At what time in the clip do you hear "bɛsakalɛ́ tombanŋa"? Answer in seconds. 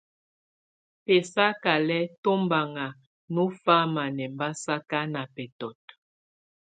1.05-2.87